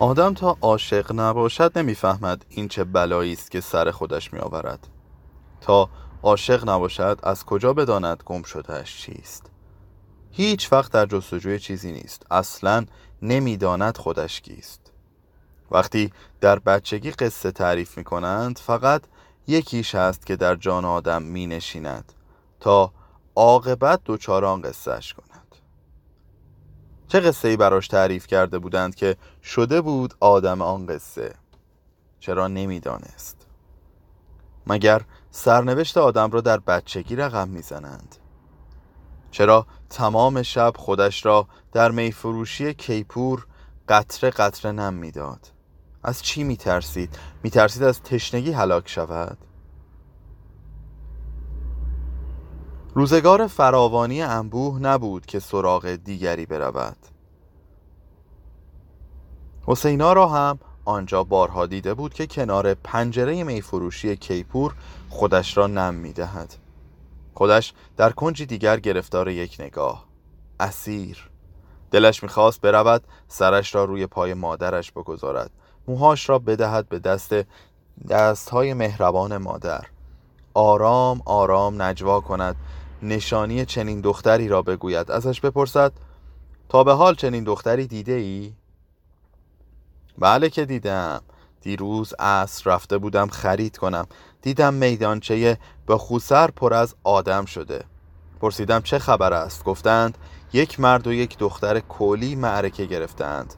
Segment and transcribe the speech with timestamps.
[0.00, 4.88] آدم تا عاشق نباشد نمی‌فهمد این چه بلایی است که سر خودش می آورد
[5.60, 5.88] تا
[6.22, 9.50] عاشق نباشد از کجا بداند گم شدهش چیست؟
[10.30, 12.26] هیچ وقت در جستجوی چیزی نیست.
[12.30, 12.86] اصلا
[13.22, 14.92] نمی‌داند خودش کیست.
[15.70, 19.02] وقتی در بچگی قصه تعریف می کنند فقط
[19.46, 22.12] یکیش هست که در جان آدم می نشیند
[22.60, 22.92] تا
[23.36, 25.56] عاقبت دوچار آن قصهش کند.
[27.10, 31.34] چه قصه ای براش تعریف کرده بودند که شده بود آدم آن قصه؟
[32.20, 33.46] چرا نمی‌دانست.
[34.66, 38.16] مگر سرنوشت آدم را در بچگی رقم می‌زنند؟
[39.30, 43.46] چرا تمام شب خودش را در میفروشی کیپور
[43.88, 45.46] قطره قطره نم می‌داد؟
[46.02, 49.38] از چی میترسید؟ میترسید از تشنگی هلاک شود؟
[52.94, 56.96] روزگار فراوانی انبوه نبود که سراغ دیگری برود.
[59.66, 64.74] حسینا را هم آنجا بارها دیده بود که کنار پنجره میفروشی کیپور
[65.08, 66.54] خودش را نم می‌دهد.
[67.34, 70.04] خودش در کنجی دیگر گرفتار یک نگاه.
[70.60, 71.30] اسیر.
[71.90, 75.50] دلش می‌خواست برود سرش را روی پای مادرش بگذارد.
[75.88, 77.34] موهاش را بدهد به دست
[78.08, 79.86] دستهای مهربان مادر.
[80.54, 82.56] آرام آرام نجوا کند.
[83.02, 85.10] نشانی چنین دختری را بگوید.
[85.10, 85.92] ازش بپرسد
[86.68, 88.52] تا به حال چنین دختری دیده ای؟
[90.18, 91.22] بله که دیدم.
[91.60, 94.06] دیروز عصر رفته بودم خرید کنم.
[94.42, 97.84] دیدم میدانچه به خوسر پر از آدم شده.
[98.40, 100.18] پرسیدم چه خبر است؟ گفتند
[100.52, 103.54] یک مرد و یک دختر کولی معرکه گرفتند.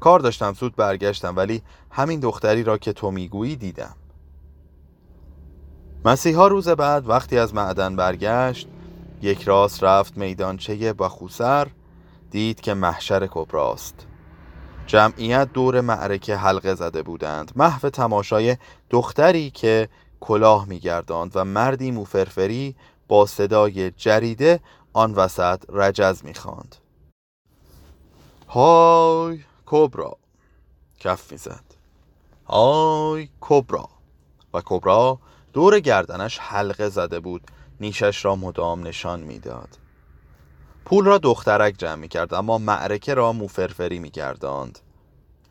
[0.00, 3.96] کار داشتم زود برگشتم ولی همین دختری را که تو می‌گویی دیدم.
[6.04, 8.68] مسیحا روز بعد وقتی از معدن برگشت
[9.22, 11.68] یک راست رفت میدانچه بخوسر
[12.30, 14.06] دید که محشر کبراست.
[14.86, 17.52] جمعیت دور معرکه حلقه زده بودند.
[17.56, 18.56] محو تماشای
[18.90, 19.88] دختری که
[20.20, 22.76] کلاه میگرداند و مردی موفرفری
[23.08, 24.60] با صدای جریده
[24.92, 26.76] آن وسط رجز می‌خواند.
[28.48, 30.16] های کبرا!
[31.00, 31.64] کف می‌زد.
[32.46, 33.88] های کبرا!
[34.54, 35.18] و کبرا
[35.52, 37.42] دور گردنش حلقه زده بود.
[37.80, 39.78] نیشش را مدام نشان می‌داد.
[40.84, 44.78] پول را دخترک جمع می کرد اما معرکه را موفرفری می گرداند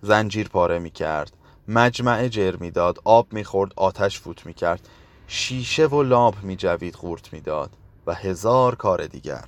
[0.02, 1.34] زنجیر پاره می کرد
[1.68, 3.00] مجمعه جر می‌داد.
[3.04, 4.88] آب می‌خورد آتش فوت می کرد
[5.28, 7.70] شیشه و لامپ می جوید خورت می‌داد
[8.08, 9.46] و هزار کار دیگر.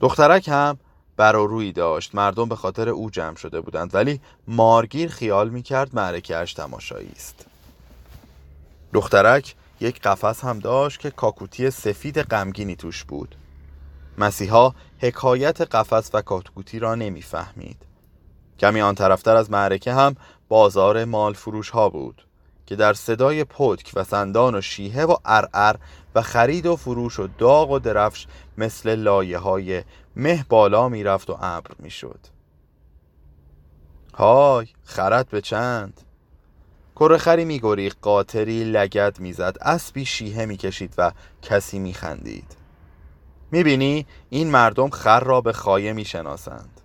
[0.00, 0.78] دخترک هم
[1.16, 2.14] بر روی داشت.
[2.14, 7.46] مردم به خاطر او جمع شده بودند ولی مارگیر خیال می کرد معرکهش تماشایی است
[8.92, 13.36] دخترک یک قفس هم داشت که کاکوتی سفید غمگینی توش بود.
[14.18, 17.76] مسیحا حکایت قفس و کاکوتی را نمی‌فهمید.
[18.58, 20.16] کمی آن طرفتر از معرکه هم
[20.48, 22.26] بازار مال فروش ها بود
[22.66, 25.76] که در صدای پتک و سندان و شیهه و ارعر
[26.14, 28.26] و خرید و فروش و داغ و درفش
[28.58, 29.84] مثل لایه های
[30.16, 32.20] مه بالا می‌رفت و ابر می‌شد.
[34.14, 36.00] های خرد به چند؟
[36.96, 42.56] کرخری میگریخت قاطری لگد می‌زد اسبی شیهه می‌کشید و کسی میخندید.
[43.50, 46.80] می‌بینی؟ این مردم خر را به خایه می‌شناسند.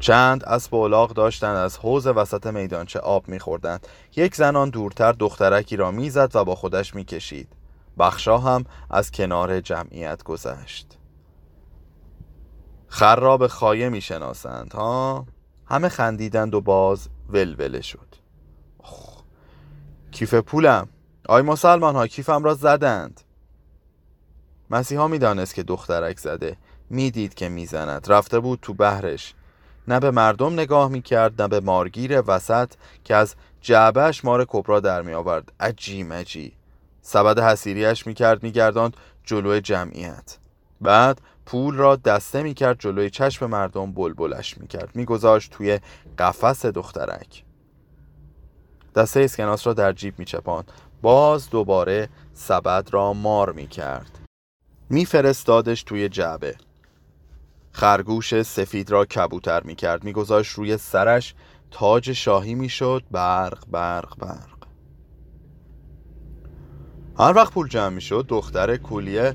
[0.00, 3.86] چند اسب و داشتند از حوز وسط میدانچه آب میخوردند.
[4.16, 7.48] یک زنان دورتر دخترکی را می‌زد و با خودش می‌کشید.
[7.98, 10.98] بخشا هم از کنار جمعیت گذشت.
[12.88, 15.26] خر را به خایه می‌شناسند ها؟
[15.66, 18.14] همه خندیدند و باز ولوله شد.
[20.10, 20.88] کیف پولم.
[21.28, 23.20] آی مسلمان ها کیفم را زدند.
[24.70, 26.56] مسیحا می‌دانست که دخترک زده.
[26.90, 28.06] می‌دید که می‌زند.
[28.08, 29.34] رفته بود تو بهرش
[29.88, 32.72] نه به مردم نگاه می‌کرد نه به مارگیر وسط
[33.04, 36.52] که از جعبهش مار کبرا در می آورد عجی مجی.
[37.02, 40.38] سبد حسیریش می‌کرد میگرداند جلوی جمعیت.
[40.80, 44.90] بعد پول را دسته می‌کرد جلوی چشم مردم بلبلش می‌کرد.
[44.94, 45.80] میگذاشت توی
[46.18, 47.44] قفس دخترک.
[48.94, 50.72] دسته اسکناس را در جیب میچپاند.
[51.02, 54.18] باز دوباره سبد را مار می‌کرد.
[54.90, 56.56] میفرستادش توی جعبه.
[57.72, 60.04] خرگوش سفید را کبوتر می‌کرد.
[60.04, 61.34] میگذاشت روی سرش.
[61.70, 63.02] تاج شاهی می‌شد.
[63.10, 64.58] برق برق برق.
[67.18, 69.34] هر وقت پول جمع می‌شد دختر کولیه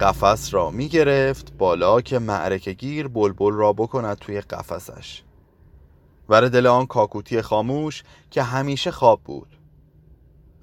[0.00, 5.22] قفس را می گرفت بالا که معرکه گیر بلبل را بکند توی قفسش.
[6.28, 9.48] ور دل آن کاکوتی خاموش که همیشه خواب بود.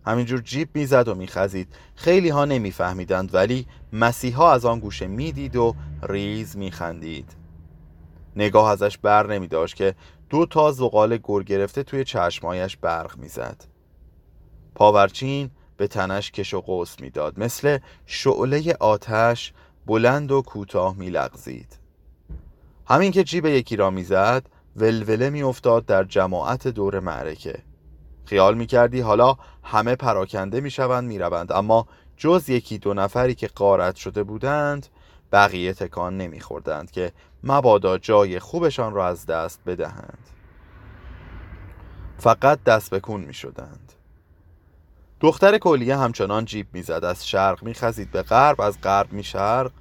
[0.05, 1.75] همینجور جیب می‌زد و میخزید.
[1.95, 7.35] خیلی ها نمیفهمیدند ولی مسیحا از آن گوشه می‌دید و ریز میخندید.
[8.35, 9.95] نگاه ازش بر نمی داشت که
[10.29, 13.63] دو تا زغال گر گرفته توی چشمایش برق می‌زد.
[14.75, 15.49] پاورچین
[15.81, 17.39] به تنش کش و قوس می‌داد.
[17.39, 19.53] مثل شعله آتش
[19.85, 21.77] بلند و کوتاه میلغزید.
[22.87, 24.45] همین که جیب یکی را می‌زد
[24.75, 27.59] ولوله میافتاد در جماعت دور معرکه.
[28.25, 31.51] خیال می‌کردی حالا همه پراکنده می‌شوند می‌روند.
[31.51, 31.87] اما
[32.17, 34.87] جز یکی دو نفری که قارت شده بودند
[35.31, 37.11] بقیه تکان نمیخوردند که
[37.43, 40.27] مبادا جای خوبشان را از دست بدهند.
[42.17, 43.93] فقط دست بکن می شدند
[45.21, 47.05] دختر کلیه همچنان جیب می‌زد.
[47.05, 49.71] از شرق میخزید به غرب از غرب می شرق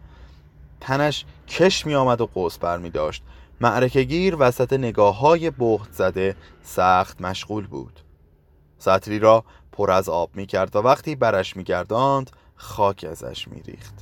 [0.81, 3.23] تنش کش می آمد و قوس بر می داشت
[3.61, 8.01] معرکگیر وسط نگاه های بهت زده سخت مشغول بود.
[8.79, 13.63] سطری را پر از آب می کرد و وقتی برش می گرداند خاک ازش می
[13.63, 13.95] ریخت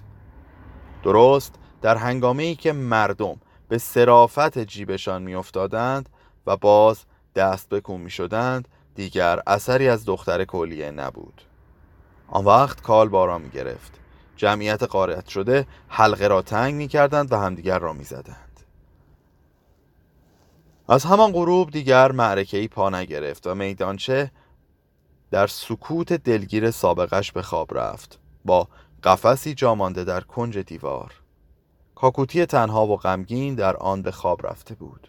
[1.03, 3.37] درست در هنگامه ای که مردم
[3.69, 6.09] به سرافت جیبشان می افتادند
[6.47, 7.05] و باز
[7.35, 11.43] دست بکن می شدند دیگر اثری از دختر کلیه نبود.
[12.29, 13.93] آن وقت کال بارا می گرفت
[14.37, 18.61] جمعیت قارت شده حلقه را تنگ می کردند و همدیگر را می زدند.
[20.89, 24.31] از همان غروب دیگر معرکه پا نگرفت و میدانچه
[25.31, 28.19] در سکوت دلگیر سابقش به خواب رفت.
[28.45, 28.69] با
[29.05, 31.13] قفسی جامانده در کنج دیوار.
[31.95, 35.09] کاکوتی تنها و غمگین در آن به خواب رفته بود.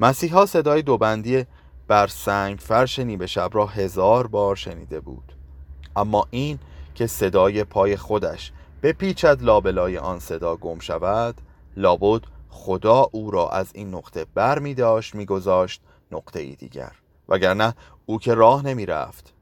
[0.00, 1.46] مسیحا صدای دوبندی
[1.88, 5.32] بر سنگ فرش نیمه شب را هزار بار شنیده بود.
[5.96, 6.58] اما این
[6.94, 8.52] که صدای پای خودش
[8.82, 11.40] بپیچد لابلای آن صدا گم شود
[11.76, 16.92] لابد خدا او را از این نقطه بر می داشت می گذاشت نقطه ای دیگر.
[17.28, 17.74] وگرنه
[18.06, 19.34] او که راه نمی رفت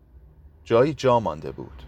[0.64, 1.82] جایی جا مانده بود.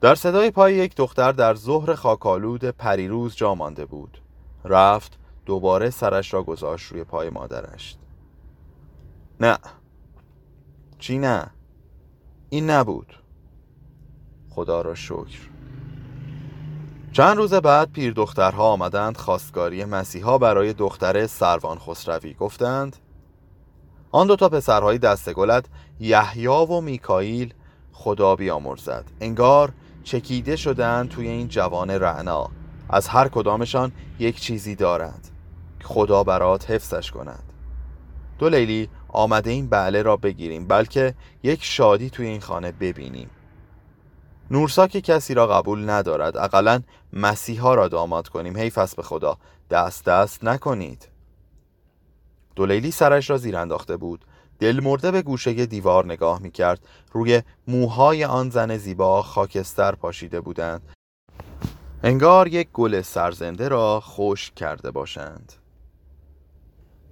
[0.00, 4.22] در صدای پای یک دختر در ظهر خاکالود پریروز جا مانده بود.
[4.64, 7.96] رفت دوباره سرش را گذاشت روی پای مادرش.
[9.42, 9.58] نه.
[10.98, 11.50] چی نه؟
[12.50, 13.14] این نبود.
[14.50, 15.38] خدا را شکر.
[17.12, 22.34] چند روز بعد پیر دخترها آمدند خواستگاری مسیحا برای دختر سروان خسروی.
[22.34, 22.96] گفتند
[24.10, 25.64] آن دو تا پسرهای دستگلت
[26.00, 27.54] یحیا و میکائیل
[27.92, 29.04] خدا بیامرزد.
[29.20, 29.72] انگار
[30.04, 32.50] چکیده شدند توی این جوان رعنا.
[32.88, 35.30] از هر کدامشان یک چیزی دارد
[35.82, 37.52] خدا برات حفظش کند.
[38.38, 43.30] دو لیلی آمده این بله را بگیریم بلکه یک شادی توی این خانه ببینیم.
[44.50, 46.36] نورسا که کسی را قبول ندارد.
[46.36, 46.82] اقلا
[47.12, 48.56] مسیحا را داماد کنیم.
[48.56, 49.38] حیف است به خدا.
[49.70, 51.08] دست دست نکنید.
[52.56, 54.24] دولیلی سرش را زیر انداخته بود.
[54.58, 60.40] دل مرده به گوشه دیوار نگاه می کرد روی موهای آن زن زیبا خاکستر پاشیده
[60.40, 60.82] بودند.
[62.02, 65.52] انگار یک گل سرزنده را خوش کرده باشند.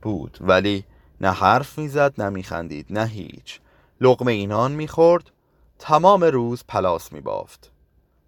[0.02, 0.38] بود.
[0.40, 0.84] ولی
[1.20, 3.60] نه حرف می‌زد نه میخندید نه هیچ.
[4.00, 5.30] لقمه اینان می‌خورد
[5.78, 7.70] تمام روز پلاس میبافت.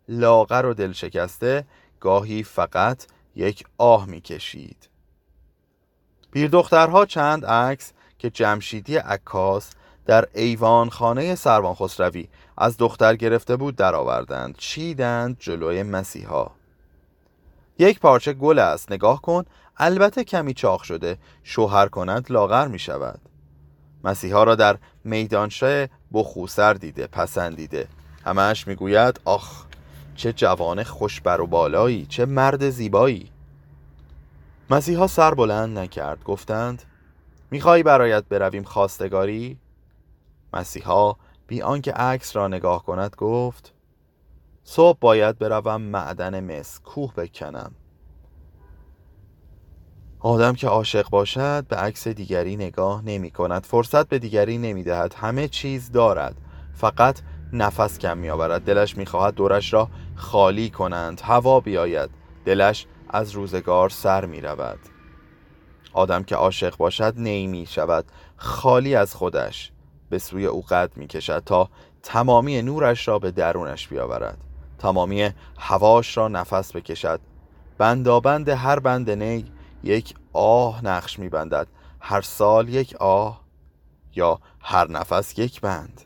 [0.08, 1.64] لاغر و دل شکسته
[2.00, 3.06] گاهی فقط
[3.36, 4.88] یک آه می‌کشید.
[6.32, 9.70] پیر دخترها چند عکس که جمشیدی عکاس
[10.06, 12.28] در ایوان خانه سروان خسروی
[12.58, 14.56] از دختر گرفته بود درآوردند.
[14.56, 16.46] چیدند جلوی مسیحا.
[17.78, 19.44] یک پارچه گل است نگاه کن.
[19.76, 21.18] البته کمی چاق شده.
[21.44, 23.20] شوهر کند لاغر می شود.
[24.04, 27.88] مسیحا را در میدانشه بخوسر دیده پسندیده.
[28.24, 29.64] همش می‌گوید آخ
[30.16, 33.30] چه جوان خوشبر و بالایی چه مرد زیبایی.
[34.70, 36.24] مسیحا سر بلند نکرد.
[36.24, 36.82] گفتند
[37.50, 39.58] میخوایی برایت برویم خواستگاری؟
[40.52, 41.14] مسیحا
[41.46, 43.72] بی آنکه عکس را نگاه کند گفت
[44.64, 47.72] صبح باید بروم معدن مس کوه بکنم.
[50.20, 53.64] آدم که عاشق باشد به عکس دیگری نگاه نمی کند.
[53.64, 55.14] فرصت به دیگری نمی دهد.
[55.14, 56.36] همه چیز دارد.
[56.74, 57.20] فقط
[57.52, 58.62] نفس کم می آورد.
[58.62, 61.20] دلش می خواهد دورش را خالی کنند.
[61.20, 62.10] هوا بیاید.
[62.44, 64.78] دلش از روزگار سر می رود.
[65.92, 68.04] آدم که عاشق باشد نیمی شود.
[68.36, 69.72] خالی از خودش.
[70.10, 71.68] به سوی او قد می کشد تا
[72.02, 74.51] تمامی نورش را به درونش بیاورد.
[74.82, 77.20] تمامی هواش را نفس بکشد.
[77.78, 79.44] بندابند هر بند نی
[79.84, 81.66] یک آه نقش میبندد.
[82.00, 83.44] هر سال یک آه
[84.16, 86.02] یا هر نفس یک بند.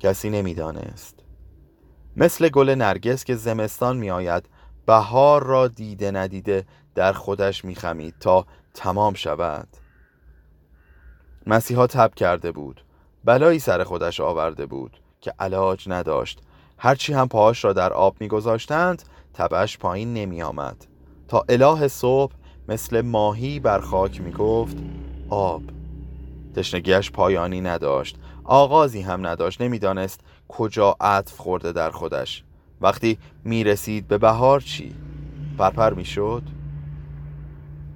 [0.00, 1.18] کسی نمی‌دانست.
[2.16, 4.48] مثل گل نرگس که زمستان میآید
[4.86, 9.68] بهار را دیده ندیده در خودش میخمید تا تمام شود.
[11.46, 12.84] مسیحا تب کرده بود.
[13.24, 16.40] بلایی سر خودش آورده بود که علاج نداشت.
[16.84, 19.02] هرچی هم پاهاش را در آب میگذاشتند
[19.34, 20.86] تبش پایین نمی آمد
[21.28, 22.32] تا اله صبح
[22.68, 24.76] مثل ماهی بر خاک می گفت
[25.28, 25.62] آب.
[26.56, 28.16] تشنگیش پایانی نداشت.
[28.44, 29.60] آغازی هم نداشت.
[29.60, 32.44] نمی‌دانست کجا عطف خورده در خودش.
[32.80, 34.94] وقتی می رسید به بهار چی؟
[35.58, 36.42] پرپر می شد؟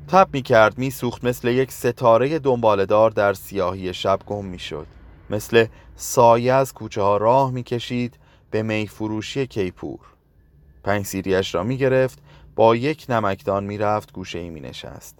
[0.09, 4.87] تب می کرد می سوخت مثل یک ستاره دنبالدار در سیاهی شب گم می شد
[5.31, 5.67] مثل
[5.97, 8.19] سایه از کوچه ها راه می کشید
[8.57, 10.01] به میفروشی کیپور.
[10.85, 12.19] پنج سیریش را می گرفت
[12.55, 15.19] با یک نمکدان می رفت گوشه ای می نشست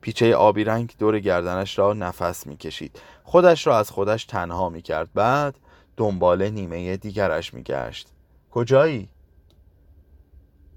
[0.00, 4.82] پیچه آبی رنگ دور گردنش را نفس می کشید خودش را از خودش تنها می
[4.82, 5.58] کرد بعد
[5.96, 8.08] دنبال نیمه دیگرش می گشت
[8.50, 9.08] کجایی؟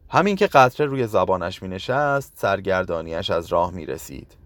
[0.10, 4.38] همین که قطره روی زبانش می نشست سرگردانیش از راه می رسید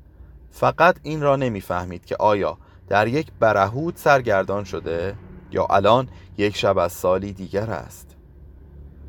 [0.52, 2.58] فقط این را نمی فهمید که آیا
[2.88, 5.16] در یک برهود سرگردان شده؟
[5.52, 8.16] یا الان یک شب از سالی دیگر است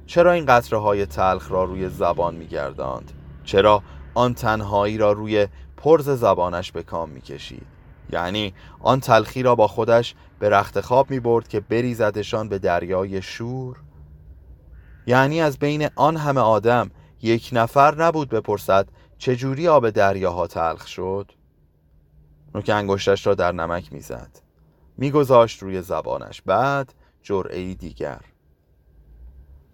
[0.07, 3.13] چرا این قطره های تلخ را روی زبان می گرداند؟
[3.45, 3.83] چرا
[4.15, 7.67] آن تنهایی را روی پرز زبانش به کام می کشید؟
[8.13, 13.23] یعنی آن تلخی را با خودش به رخت خواب می برد که بریزدشان به دریای
[13.23, 13.77] شور
[15.07, 16.91] یعنی از بین آن همه آدم
[17.23, 21.33] یک نفر نبود بپرسد چجوری آب دریاها تلخ شد
[22.55, 24.48] نوک انگشتش را در نمک می‌زد
[24.99, 26.43] میگذاشت روی زبانش.
[26.43, 28.21] بعد جرعه دیگر.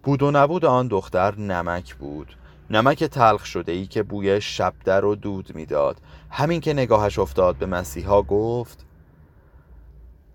[0.03, 2.37] بود و نبود آن دختر نمک بود.
[2.69, 6.01] نمک تلخ شده ای که بوی شبدر و دود می‌داد.
[6.29, 8.85] همین که نگاهش افتاد به مسیحا گفت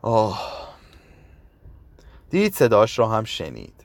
[0.03, 0.71] آه.
[2.31, 3.85] دید صداش را هم شنید.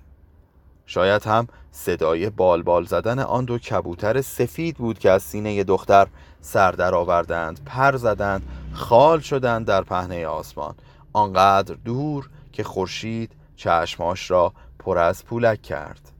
[0.85, 6.07] شاید هم صدای بالبال بال زدن آن دو کبوتر سفید بود که از سینه دختر
[6.41, 8.41] سر در آوردند پر زدند
[8.73, 10.75] خال شدند در پهنه آسمان.
[11.15, 16.11] آنقدر دور که خورشید چشماش را پر از پولک کرد.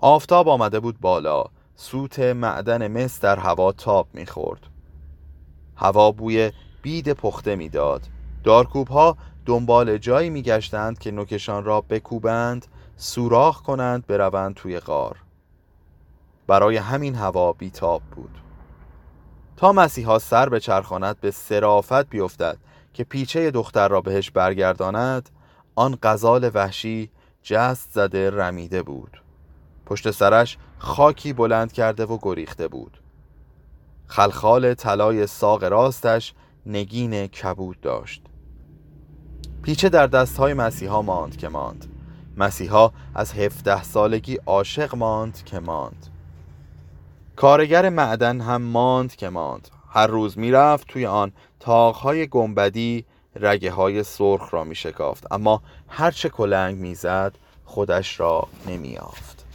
[0.00, 1.44] آفتاب آمده بود بالا.
[1.76, 4.66] سوت معدن مس در هوا تاب می‌خورد.
[5.76, 8.02] هوا بوی بید پخته می‌داد.
[8.44, 15.16] دارکوب ها دنبال جایی میگشتند که نوکشان را بکوبند سوراخ کنند بروند توی غار.
[16.46, 18.38] برای همین هوا بیتاب بود.
[19.56, 22.58] تا مسیحا سر به چرخانت به سرافت بیفتد.
[22.94, 25.30] که پیچه دختر را بهش برگرداند
[25.74, 27.10] آن غزال وحشی
[27.42, 29.22] جست زده رمیده بود.
[29.86, 33.00] پشت سرش خاکی بلند کرده و گریخته بود.
[34.06, 36.34] خلخال طلای ساق راستش
[36.66, 38.22] نگین کبود داشت.
[39.62, 41.86] پیچه در دستهای مسیحا ماند که ماند.
[42.36, 46.06] مسیحا از هفده سالگی عاشق ماند که ماند.
[47.36, 49.68] کارگر معدن هم ماند که ماند.
[49.88, 56.28] هر روز می‌رفت توی آن تاقهای گنبدی رگه های سرخ را می شکافت اما هرچه
[56.28, 57.32] کلنگ می‌زد
[57.64, 59.46] خودش را نمیافت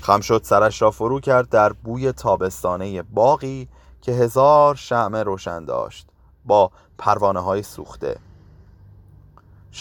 [0.00, 3.68] خم شد سرش را فرو کرد در بوی تابستانه باقی
[4.02, 6.08] که هزار شعم روشن داشت
[6.44, 8.16] با پروانه های سوخته.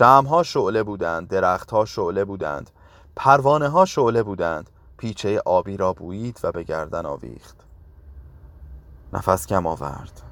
[0.01, 2.69] ها شعله بودند درختها شعله بودند
[3.15, 4.69] پروانه ها شعله بودند.
[4.97, 7.55] پیچه آبی را بویید و به گردن آویخت.
[9.13, 10.24] نفس کم آورد.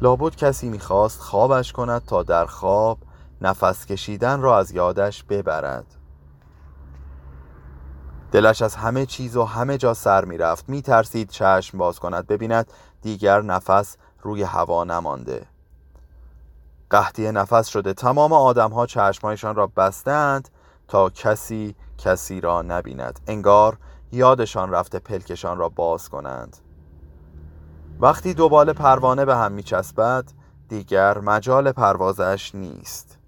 [0.00, 2.98] لابد کسی می‌خواست خوابش کند تا در خواب
[3.40, 5.86] نفس کشیدن را از یادش ببرد.
[8.32, 10.68] دلش از همه چیز و همه جا سر می‌رفت.
[10.68, 12.26] میترسید چشم باز کند.
[12.26, 12.72] ببیند
[13.02, 15.46] دیگر نفس روی هوا نمانده.
[16.90, 17.94] قحطی نفس شده.
[17.94, 20.48] تمام آدم ها چشمایشان را بستند
[20.88, 23.20] تا کسی کسی را نبیند.
[23.26, 23.78] انگار
[24.12, 26.56] یادشان رفته پلکشان را باز کنند.
[28.00, 30.24] وقتی دوبال پروانه به هم میچسبد
[30.68, 33.18] دیگر مجال پروازش نیست.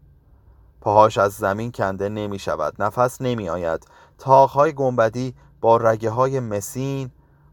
[0.81, 3.87] پاهاش از زمین کنده نمی شود نفس نمی آید
[4.19, 7.11] تاقهای گنبدی با رگه های مسین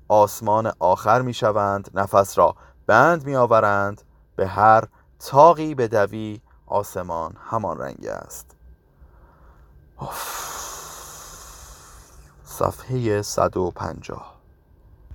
[0.08, 2.56] آسمان آخر می شوند نفس را
[2.88, 4.02] بند می آورند
[4.36, 4.84] به هر
[5.20, 8.56] تاقی به دوی آسمان همان رنگ است.
[12.44, 14.35] صفحه 150